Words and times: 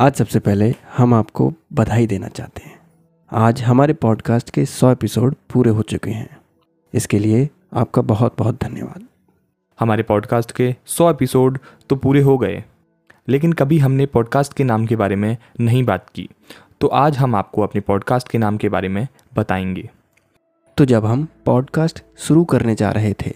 आज 0.00 0.14
सबसे 0.14 0.40
पहले 0.40 0.74
हम 0.96 1.14
आपको 1.14 1.52
बधाई 1.72 2.06
देना 2.06 2.28
चाहते 2.28 2.62
हैं। 2.64 2.78
आज 3.32 3.62
हमारे 3.62 3.94
पॉडकास्ट 3.94 4.50
के 4.50 4.64
सौ 4.66 4.92
एपिसोड 4.92 5.34
पूरे 5.52 5.70
हो 5.70 5.82
चुके 5.82 6.10
हैं। 6.10 6.36
इसके 6.94 7.18
लिए 7.18 7.50
आपका 7.74 8.02
बहुत 8.02 8.34
बहुत 8.38 8.62
धन्यवाद। 8.62 9.04
हमारे 9.80 10.02
पॉडकास्ट 10.02 10.52
के 10.52 10.76
सौ 10.86 11.10
एपिसोड 11.10 11.58
तो 11.88 11.96
पूरे 11.96 12.20
हो 12.20 12.38
गए 12.38 12.64
लेकिन 13.28 13.52
कभी 13.52 13.78
हमने 13.78 14.06
पॉडकास्ट 14.06 14.52
के 14.52 14.64
नाम 14.64 14.86
के 14.86 14.96
बारे 14.96 15.16
में 15.16 15.36
नहीं 15.60 15.84
बात 15.84 16.10
की 16.14 16.28
तो 16.80 16.86
आज 16.86 17.18
हम 17.18 17.34
आपको 17.34 17.62
अपने 17.62 17.80
पॉडकास्ट 17.80 18.28
के 18.28 18.38
नाम 18.38 18.56
के 18.56 18.68
बारे 18.68 18.88
में 18.88 19.08
बताएँगे। 19.34 19.90
तो 20.76 20.84
जब 20.84 21.04
हम 21.04 21.28
पॉडकास्ट 21.44 22.04
शुरू 22.18 22.44
करने 22.44 22.74
जा 22.74 22.90
रहे 22.90 23.12
थे 23.12 23.34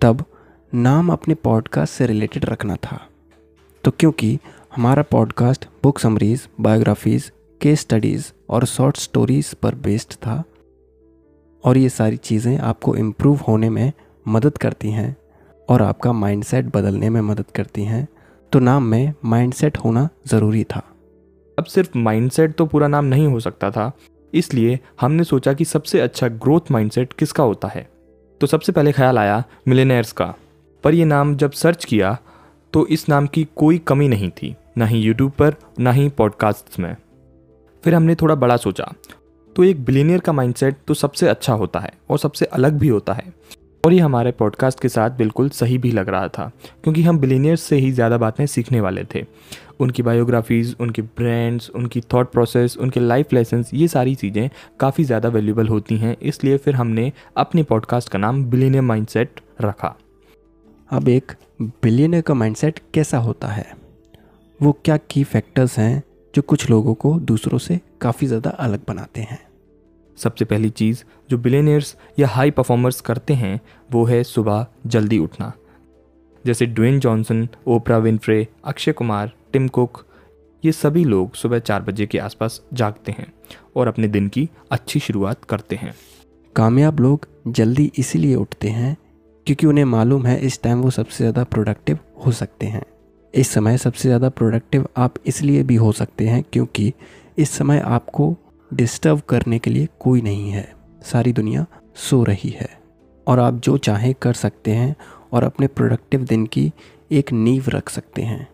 तब 0.00 0.24
नाम 0.74 1.12
अपने 1.12 1.34
पॉडकास्ट 1.34 1.94
से 1.94 2.06
रिलेटेड 2.06 2.44
रखना 2.44 2.76
था। 2.76 3.06
तो 3.84 3.90
क्योंकि 3.90 4.38
हमारा 4.76 5.02
podcast 5.02 5.66
book 5.82 5.98
summaries 5.98 6.48
biographies 6.60 7.30
case 7.60 7.80
studies 7.80 8.32
और 8.50 8.64
शॉर्ट 8.64 8.96
स्टोरीज़ 8.96 9.54
पर 9.62 9.74
बेस्ड 9.74 10.12
था। 10.12 10.44
और 11.64 11.76
ये 11.76 11.88
सारी 11.88 12.16
चीज़ें 12.16 12.58
आपको 12.58 12.96
इम्प्रूव 12.96 13.36
होने 13.36 13.70
में 13.70 13.92
मदद 14.28 14.58
करती 14.58 14.90
हैं 14.90 15.16
और 15.68 15.82
आपका 15.82 16.12
माइंडसेट 16.12 16.64
बदलने 16.64 17.10
में 17.10 17.20
मदद 17.20 17.44
करती 17.54 17.84
हैं। 17.84 18.08
तो 18.52 18.58
नाम 18.58 18.82
में 18.82 19.14
माइंडसेट 19.24 19.78
होना 19.78 20.08
ज़रूरी 20.26 20.64
था। 20.64 20.82
अब 21.58 21.64
सिर्फ़ 21.64 21.98
माइंडसेट 21.98 22.54
तो 22.54 22.66
पूरा 22.66 22.88
नाम 22.88 23.04
नहीं 23.04 23.26
हो 23.26 23.40
सकता 23.40 23.70
था। 23.70 23.92
इसलिए 24.34 24.80
हमने 25.00 25.24
सोचा 25.24 25.52
कि 25.52 25.64
सबसे 25.64 26.00
अच्छा 26.00 26.28
ग्रोथ 26.28 26.60
माइंडसेट 26.70 27.12
किसका 27.12 27.42
होता 27.42 27.68
है? 27.68 27.90
तो 28.40 28.46
सबसे 28.46 28.72
पहले 28.72 28.92
ख्याल 28.92 29.18
आया 29.18 29.44
मिलेनियर्स 29.68 30.12
का। 30.12 30.34
पर 30.84 30.94
यह 30.94 31.06
नाम 31.06 31.36
जब 31.36 31.50
सर्च 31.50 31.84
किया 31.84 32.18
तो 32.72 32.86
इस 32.86 33.08
नाम 33.08 33.26
की 33.26 33.48
कोई 33.56 33.78
कमी 33.78 34.08
नहीं 34.08 34.30
थी। 34.30 34.56
ना 34.76 34.86
ही 34.86 34.98
यूट्यूब 34.98 35.32
पर, 35.32 35.54
ना 35.80 35.92
ही 35.92 36.08
पॉडकास्ट 36.08 36.78
में। 36.80 36.94
फिर 37.84 37.94
हमने 37.94 38.14
थोड़ा 38.14 38.34
बड़ा 38.36 38.56
सोचा 38.58 38.92
तो 39.56 39.64
एक 39.64 39.84
बिलीनियर 39.84 40.20
का 40.20 40.32
माइंडसेट 40.32 40.76
तो 40.88 40.94
सबसे 40.94 41.28
अच्छा 41.28 41.52
होता 41.54 41.80
है 41.80 41.92
और 42.10 42.18
सबसे 42.18 42.44
अलग 42.46 42.78
भी 42.78 42.88
होता 42.88 43.12
है। 43.12 43.32
और 43.84 43.92
ये 43.92 44.00
हमारे 44.00 44.30
पॉडकास्ट 44.32 44.80
के 44.80 44.88
साथ 44.88 45.10
बिल्कुल 45.10 45.48
सही 45.50 45.78
भी 45.78 45.90
लग 45.92 46.08
रहा 46.08 46.28
था, 46.28 46.50
क्योंकि 46.84 47.02
हम 47.02 47.18
बिलीनियर्स 47.18 47.60
से 47.60 47.76
ही 47.76 47.90
ज़्यादा 47.92 48.18
बातें 48.18 48.44
सीखने 48.46 48.80
वाले 48.80 49.04
थे। 49.14 49.24
उनकी 49.80 50.02
बायोग्राफीज़ 50.02 50.74
उनके 50.80 51.02
ब्रांड्स 51.02 51.70
उनकी 51.70 52.00
थॉट 52.14 52.30
प्रोसेस 52.32 52.76
उनके 52.76 53.00
लाइफ 53.00 53.32
लेसन्स 53.32 53.72
ये 53.74 53.88
सारी 53.88 54.14
चीज़ें 54.14 54.48
काफ़ी 54.80 55.04
ज़्यादा 55.04 55.28
वैल्यूबल 55.28 55.68
होती 55.68 55.96
हैं, 55.96 56.16
इसलिए 56.18 56.56
फिर 56.58 56.74
हमने 56.74 57.12
अपने 57.36 57.62
पॉडकास्ट 57.62 58.08
का 58.08 58.18
नाम 58.18 58.44
बिलीनियर 58.44 58.82
माइंडसेट 58.82 59.40
रखा। 59.60 59.94
अब 60.90 61.08
एक 61.08 61.32
बिलीनियर 61.60 62.22
का 62.22 62.34
माइंडसेट 62.34 62.80
कैसा 62.94 63.18
होता 63.18 63.48
है? 63.48 63.79
वो 64.60 64.72
क्या 64.84 64.96
की 65.10 65.22
फैक्टर्स 65.24 65.78
हैं 65.78 66.02
जो 66.34 66.42
कुछ 66.42 66.68
लोगों 66.70 66.94
को 66.94 67.12
दूसरों 67.20 67.58
से 67.58 67.78
काफ़ी 68.00 68.26
ज़्यादा 68.26 68.50
अलग 68.50 68.80
बनाते 68.88 69.20
हैं? 69.20 69.38
सबसे 70.18 70.44
पहली 70.44 70.70
चीज़ 70.70 71.02
जो 71.30 71.38
बिलेनियर्स 71.38 71.94
या 72.18 72.28
हाई 72.28 72.50
परफॉर्मर्स 72.50 73.00
करते 73.00 73.34
हैं 73.34 73.60
वो 73.90 74.04
है 74.04 74.22
सुबह 74.24 74.66
जल्दी 74.86 75.18
उठना। 75.18 75.52
जैसे 76.44 76.66
Dwayne 76.66 77.00
Johnson 77.00 77.48
Oprah 77.66 77.98
Winfrey 77.98 78.46
Akshay 78.64 78.92
Kumar 78.92 79.32
Tim 79.52 79.68
Cook 79.68 80.04
ये 80.62 80.72
सभी 80.72 81.04
लोग 81.04 81.34
सुबह 81.34 81.58
चार 81.60 81.82
बजे 81.82 82.06
के 82.06 82.18
आसपास 82.18 82.60
जागते 82.72 83.12
हैं 83.12 83.32
और 83.76 83.88
अपने 83.88 84.08
दिन 84.08 84.28
की 84.28 84.48
अच्छी 84.70 85.00
शुरुआत 85.00 85.44
करते 85.44 85.76
हैं। 85.76 85.94
कामयाब 86.56 87.00
लोग 87.00 87.26
जल्दी 87.48 87.90
इसीलिए 87.98 88.34
उठते 88.34 88.68
हैं 88.70 88.96
क्योंकि 89.46 89.66
उन्हें 89.66 89.84
मालूम 89.86 90.26
है 90.26 90.38
इस 90.40 90.62
टाइम 90.62 90.80
वो 90.80 90.90
सबसे 90.92 91.24
ज़्यादा 91.24 91.44
प्रोडक्टिव 91.44 91.98
हो 92.26 92.32
सकते 92.32 92.66
हैं। 92.66 92.82
इस 93.34 93.48
समय 93.48 93.76
सबसे 93.78 94.08
ज़्यादा 94.08 94.28
प्रोडक्टिव 94.28 94.86
आप 94.96 95.14
इसलिए 95.26 95.62
भी 95.62 95.74
हो 95.74 95.90
सकते 95.92 96.26
हैं 96.28 96.42
क्योंकि 96.52 96.92
इस 97.38 97.50
समय 97.50 97.78
आपको 97.78 98.34
डिस्टर्ब 98.70 99.20
करने 99.20 99.58
के 99.58 99.70
लिए 99.70 99.88
कोई 100.00 100.20
नहीं 100.20 100.50
है। 100.50 100.72
सारी 101.02 101.32
दुनिया 101.32 101.66
सो 101.94 102.22
रही 102.24 102.48
है। 102.50 102.68
और 103.26 103.38
आप 103.38 103.54
जो 103.54 103.76
चाहें 103.78 104.14
कर 104.14 104.32
सकते 104.32 104.70
हैं 104.70 104.94
और 105.32 105.44
अपने 105.44 105.66
प्रोडक्टिव 105.66 106.24
दिन 106.24 106.46
की 106.46 106.70
एक 107.10 107.32
नींव 107.32 107.68
रख 107.68 107.88
सकते 107.88 108.22
हैं। 108.22 108.48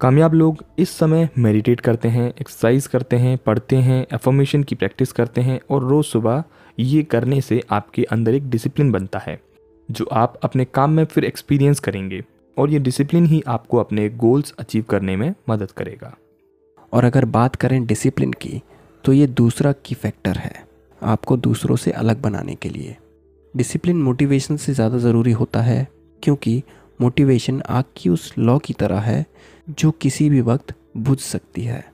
कामयाब 0.00 0.34
लोग 0.34 0.64
इस 0.78 0.90
समय 0.90 1.28
मेडिटेट 1.38 1.80
करते 1.80 2.08
हैं 2.08 2.28
एक्सरसाइज 2.30 2.86
करते 2.86 3.16
हैं, 3.16 3.36
पढ़ते 3.38 3.76
हैं 3.76 4.06
एफर्मेशन 4.14 4.62
की 4.62 4.74
प्रैक्टिस 4.74 5.12
करते 5.12 5.40
हैं 5.40 5.58
और 5.70 5.84
रोज़ 5.84 6.06
सुबह 6.06 6.42
ये 6.78 7.02
करने 7.02 7.40
से 7.40 7.60
आपके 7.70 8.04
अंदर 8.04 8.34
एक 8.34 8.48
डिसिप्लिन 8.50 8.92
बनता 8.92 9.18
है, 9.18 9.38
जो 9.88 10.04
आप 10.04 10.38
अपने 10.44 10.64
काम 10.64 10.90
में 10.90 11.04
फिर 11.04 11.24
एक्सपीरियंस 11.24 11.80
करेंगे। 11.80 12.22
और 12.56 12.70
ये 12.70 12.78
डिसिप्लिन 12.80 13.26
ही 13.26 13.42
आपको 13.48 13.78
अपने 13.78 14.08
गोल्स 14.10 14.54
अचीव 14.58 14.84
करने 14.90 15.16
में 15.16 15.34
मदद 15.50 15.70
करेगा। 15.70 16.14
और 16.92 17.04
अगर 17.04 17.24
बात 17.26 17.56
करें 17.56 17.84
डिसिप्लिन 17.86 18.32
की 18.34 18.60
तो 19.04 19.12
ये 19.12 19.26
दूसरा 19.28 19.72
की 19.84 19.94
फैक्टर 19.94 20.36
है 20.38 20.64
आपको 21.02 21.36
दूसरों 21.38 21.76
से 21.76 21.90
अलग 21.92 22.20
बनाने 22.20 22.54
के 22.54 22.68
लिए। 22.68 22.96
डिसिप्लिन 23.54 24.02
मोटिवेशन 24.02 24.56
से 24.56 24.74
ज़्यादा 24.74 24.98
ज़रूरी 24.98 25.32
होता 25.32 25.60
है, 25.62 25.86
क्योंकि 26.22 26.62
मोटिवेशन 27.00 27.60
आग 27.62 27.84
की 27.96 28.10
उस 28.10 28.32
लॉ 28.38 28.58
की 28.58 28.72
तरह 28.74 29.00
है 29.00 29.24
जो 29.70 29.90
किसी 29.92 30.28
भी 30.30 30.40
वक्त 30.42 30.74
बुझ 30.98 31.18
सकती 31.20 31.62
है। 31.62 31.84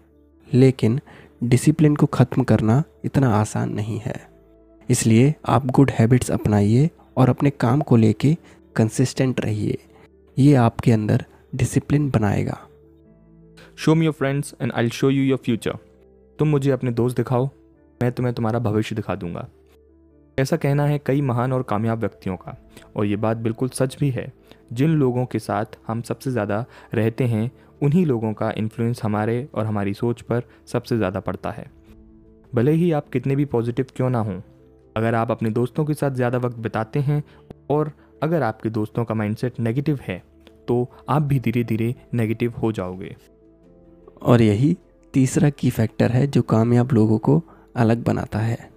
लेकिन 0.48 1.00
डिसिप्लिन 1.42 1.96
को 1.96 2.06
ख़त्म 2.08 2.42
करना 2.44 2.82
इतना 3.04 3.34
आसान 3.34 3.72
नहीं 3.72 3.98
है। 4.00 4.14
इसलिए 4.88 5.34
आप 5.46 5.66
गुड 5.68 5.90
हैबिट्स 5.90 6.30
अपनाइए 6.30 6.88
और 7.16 7.28
अपने 7.28 7.50
काम 7.50 7.80
को 7.80 7.96
लेके 7.96 8.36
कंसिस्टेंट 8.76 9.40
रहिए। 9.40 9.78
ये 10.36 10.54
आपके 10.56 10.92
अंदर 10.92 11.24
डिसिप्लिन 11.54 12.08
बनाएगा। 12.10 12.58
Show 13.76 13.94
me 13.94 14.04
your 14.04 14.12
friends 14.14 14.54
and 14.60 14.72
I 14.72 14.88
show 14.90 15.10
you 15.10 15.22
your 15.22 15.38
future 15.38 15.76
तुम 16.38 16.48
मुझे 16.48 16.70
अपने 16.70 16.90
दोस्त 16.90 17.16
दिखाओ, 17.16 17.48
मैं 18.00 18.10
तुम्हें 18.12 18.34
तुम्हारा 18.34 18.58
भविष्य 18.60 18.94
दिखा 18.96 19.14
दूँगा। 19.14 19.46
ऐसा 20.38 20.56
कहना 20.56 20.84
है 20.86 21.00
कई 21.06 21.20
महान 21.22 21.52
और 21.52 21.62
कामयाब 21.62 21.98
व्यक्तियों 21.98 22.36
का, 22.36 22.56
और 22.96 23.06
ये 23.06 23.16
बात 23.16 23.36
बिल्कुल 23.38 23.68
सच 23.70 23.96
भी 24.00 24.10
है। 24.10 24.32
जिन 24.72 24.90
लोगों 24.90 25.24
के 25.26 25.38
साथ 25.38 25.76
हम 25.86 26.02
सबसे 26.02 26.30
ज़्यादा 26.30 26.64
रहते 26.94 27.24
हैं, 27.24 27.50
उन्हीं 27.82 28.04
लोगों 28.06 28.32
का 28.32 28.52
इन्फ्लुएंस 28.56 29.02
हमारे 29.02 29.48
और 29.54 29.66
हमारी 29.66 29.94
सोच 29.94 30.20
पर 30.22 30.42
सबसे 30.66 30.96
ज़्यादा 30.96 31.20
पड़ता 31.20 31.50
है। 31.50 31.66
भले 32.52 32.72
ही 32.72 32.90
आप 32.92 33.08
कितने 33.08 33.36
भी 33.36 33.44
पॉजिटिव 33.46 33.86
क्यों 33.96 34.10
ना 34.10 34.20
हों, 34.20 34.40
अगर 34.96 35.14
आप 35.14 35.30
अपने 35.30 35.50
दोस्तों 35.50 35.84
के 35.84 35.94
साथ 35.94 36.10
ज़्यादा 36.12 36.38
वक्त 36.38 36.56
बिताते 36.58 37.00
हैं 37.00 37.22
और 37.70 37.92
अगर 38.22 38.42
आपके 38.42 38.70
दोस्तों 38.70 39.04
का 39.04 39.14
माइंडसेट 39.14 39.58
नेगेटिव 39.60 39.98
है 40.02 40.22
तो 40.68 40.86
आप 41.08 41.22
भी 41.22 41.38
धीरे 41.40 41.64
धीरे 41.64 41.94
नेगेटिव 42.14 42.52
हो 42.52 42.72
जाओगे। 42.72 43.14
और 44.22 44.42
यही 44.42 44.76
तीसरा 45.14 45.50
की 45.50 45.70
फैक्टर 45.70 46.10
है 46.10 46.26
जो 46.26 46.42
कामयाब 46.42 46.92
लोगों 46.92 47.18
को 47.18 47.42
अलग 47.76 48.04
बनाता 48.04 48.38
है। 48.38 48.70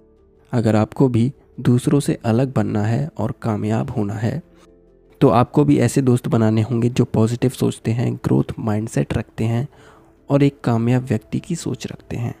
अगर 0.52 0.76
आपको 0.76 1.08
भी 1.08 1.32
दूसरों 1.60 2.00
से 2.00 2.18
अलग 2.24 2.52
बनना 2.54 2.82
है 2.82 3.08
और 3.18 3.34
कामयाब 3.42 3.90
होना 3.90 4.14
है 4.14 4.40
तो 5.20 5.28
आपको 5.28 5.64
भी 5.64 5.78
ऐसे 5.78 6.02
दोस्त 6.02 6.28
बनाने 6.28 6.62
होंगे 6.62 6.88
जो 6.88 7.04
पॉजिटिव 7.04 7.50
सोचते 7.50 7.90
हैं 7.90 8.14
ग्रोथ 8.16 8.52
माइंडसेट 8.58 9.14
रखते 9.14 9.44
हैं 9.44 9.66
और 10.30 10.42
एक 10.42 10.60
कामयाब 10.60 11.04
व्यक्ति 11.04 11.38
की 11.40 11.56
सोच 11.56 11.86
रखते 11.86 12.16
हैं। 12.16 12.34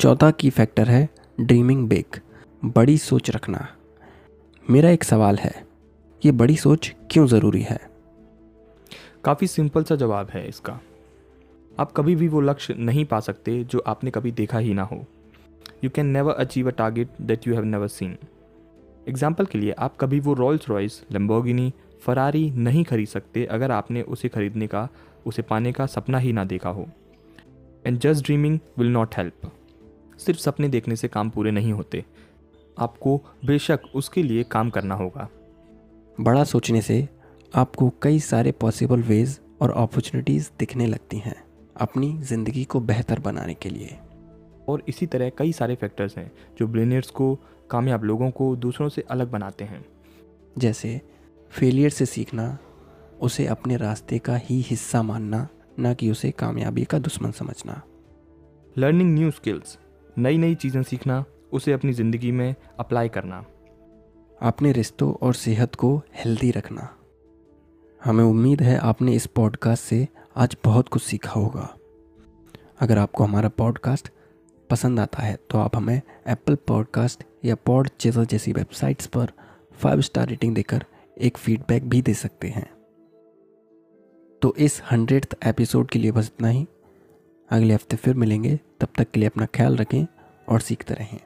चौथा 0.00 0.30
की 0.30 0.50
फैक्टर 0.50 0.88
है 0.88 1.08
ड्रीमिंग 1.40 1.88
बिग 1.88 2.20
बड़ी 2.64 2.98
सोच 2.98 3.30
रखना। 3.30 3.66
मेरा 4.70 4.90
एक 4.90 5.04
सवाल 5.04 5.36
है, 5.36 5.52
ये 6.22 6.32
बड़ी 6.32 6.56
सोच 6.56 6.90
क्यों 7.10 7.26
ज़रूरी 7.26 7.60
है? 7.62 7.78
काफ़ी 9.24 9.46
सिंपल 9.46 9.84
सा 9.84 9.94
जवाब 9.96 10.28
है 10.30 10.46
इसका। 10.48 10.78
आप 11.72 11.92
कभी 11.92 12.14
भी 12.16 12.28
वो 12.28 12.40
लक्ष्य 12.40 12.74
नहीं 12.74 13.04
पा 13.04 13.18
सकते 13.20 13.62
जो 13.64 13.82
आपने 13.86 14.10
कभी 14.10 14.32
देखा 14.32 14.58
ही 14.58 14.74
ना 14.74 14.82
हो। 14.82 15.04
You 15.84 15.90
can 15.90 16.06
never 16.06 16.34
achieve 16.34 16.68
a 16.68 16.72
target 16.72 17.20
that 17.20 17.48
you 17.48 17.54
have 17.54 17.64
never 17.64 17.88
seen 17.88 18.16
example 19.08 19.46
के 19.46 19.58
लिए, 19.58 19.72
आप 19.72 19.96
कभी 19.96 20.20
वो 20.20 20.34
रॉयल्स 20.34 20.68
रॉयस 20.68 21.02
लम्बोगिनी 21.12 21.72
फरारी 22.02 22.50
नहीं 22.50 22.84
खरीद 22.84 23.08
सकते 23.08 23.44
अगर 23.46 23.70
आपने 23.72 24.02
उसे 24.02 24.28
खरीदने 24.28 24.66
का, 24.66 24.88
उसे 25.26 25.42
पाने 25.42 25.72
का 25.72 25.86
सपना 25.88 26.18
ही 26.18 26.32
ना 26.32 26.44
देखा 26.46 26.70
हो। 26.70 26.88
And 27.86 27.98
just 27.98 28.24
dreaming 28.24 28.58
will 28.78 28.92
not 28.92 29.16
help 29.16 29.50
सिर्फ़ 30.18 30.40
सपने 30.40 30.68
देखने 30.68 30.96
से 30.96 31.08
काम 31.08 31.30
पूरे 31.30 31.50
नहीं 31.50 31.72
होते। 31.72 32.04
आपको 32.80 33.16
बेशक 33.46 33.80
उसके 33.94 34.22
लिए 34.22 34.42
काम 34.42 34.70
करना 34.70 34.94
होगा। 34.94 35.28
बड़ा 36.20 36.44
सोचने 36.44 36.82
से 36.82 37.08
आपको 37.54 37.92
कई 38.02 38.18
सारे 38.20 38.52
पॉसिबल 38.52 39.02
वेज 39.02 39.38
और 39.62 39.70
अपॉर्चुनिटीज़ 39.70 40.50
दिखने 40.58 40.86
लगती 40.86 41.18
हैं 41.18 41.34
अपनी 41.76 42.12
ज़िंदगी 42.18 42.64
को 42.64 42.80
बेहतर 42.80 43.18
बनाने 43.18 43.54
के 43.54 43.68
लिए। 43.68 43.98
और 44.68 44.82
इसी 44.88 45.06
तरह 45.06 45.30
कई 45.38 45.52
सारे 45.52 45.74
फैक्टर्स 45.74 46.16
हैं 46.18 46.30
जो 46.58 46.66
ब्लेनियर्स 46.66 47.10
को 47.10 47.34
कामयाब 47.70 48.04
लोगों 48.04 48.30
को 48.30 48.54
दूसरों 48.56 48.88
से 48.88 49.04
अलग 49.10 49.30
बनाते 49.30 49.64
हैं। 49.64 49.84
जैसे 50.58 51.00
फेलियर 51.52 51.90
से 51.90 52.06
सीखना 52.06 52.58
उसे 53.20 53.46
अपने 53.46 53.76
रास्ते 53.76 54.18
का 54.18 54.36
ही 54.36 54.60
हिस्सा 54.60 55.02
मानना 55.02 55.46
ना 55.78 55.92
कि 55.94 56.10
उसे 56.10 56.30
कामयाबी 56.30 56.84
का 56.84 56.98
दुश्मन 56.98 57.30
समझना। 57.30 57.80
लर्निंग 58.76 59.14
न्यू 59.14 59.30
स्किल्स 59.30 59.78
नई 60.18 60.38
नई 60.38 60.54
चीज़ें 60.54 60.82
सीखना 60.82 61.24
उसे 61.52 61.72
अपनी 61.72 61.92
ज़िंदगी 61.92 62.32
में 62.32 62.54
अप्लाई 62.78 63.08
करना। 63.08 63.44
अपने 64.40 64.72
रिश्तों 64.72 65.12
और 65.16 65.34
सेहत 65.34 65.74
को 65.74 65.96
हेल्दी 66.14 66.50
रखना। 66.50 66.88
हमें 68.00 68.24
उम्मीद 68.24 68.62
है 68.62 68.76
आपने 68.78 69.14
इस 69.14 69.26
पॉडकास्ट 69.26 69.84
से 69.84 70.06
आज 70.36 70.56
बहुत 70.64 70.88
कुछ 70.88 71.02
सीखा 71.02 71.32
होगा। 71.32 71.68
अगर 72.80 72.98
आपको 72.98 73.24
हमारा 73.24 73.48
पॉडकास्ट 73.48 74.08
पसंद 74.70 75.00
आता 75.00 75.22
है 75.22 75.38
तो 75.50 75.58
आप 75.58 75.76
हमें 75.76 76.00
एप्पल 76.26 76.54
पॉडकास्ट 76.68 77.24
या 77.44 77.54
पॉड 77.66 77.88
चेजर 78.00 78.24
जैसी 78.24 78.52
वेबसाइट्स 78.52 79.06
पर 79.06 79.32
फाइव 79.78 80.00
स्टार 80.00 80.28
रेटिंग 80.28 80.54
देकर 80.54 80.84
एक 81.16 81.38
फीडबैक 81.38 81.88
भी 81.88 82.02
दे 82.02 82.14
सकते 82.14 82.48
हैं। 82.48 82.68
तो 84.42 84.54
इस 84.58 84.80
हंड्रेड 84.90 85.26
एपिसोड 85.46 85.88
के 85.90 85.98
लिए 85.98 86.12
बस 86.12 86.26
इतना 86.26 86.48
ही। 86.48 86.66
अगले 87.50 87.74
हफ़्ते 87.74 87.96
फिर 87.96 88.14
मिलेंगे। 88.14 88.58
तब 88.80 88.88
तक 88.98 89.10
के 89.10 89.20
लिए 89.20 89.28
अपना 89.28 89.46
ख्याल 89.46 89.76
रखें 89.76 90.04
और 90.48 90.60
सीखते 90.60 90.94
रहें। 90.94 91.18